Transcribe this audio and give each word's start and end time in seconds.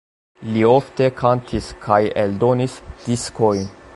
Li 0.53 0.63
ofte 0.69 1.09
kantis 1.19 1.69
kaj 1.85 1.99
eldonis 2.23 2.81
diskojn. 3.05 3.71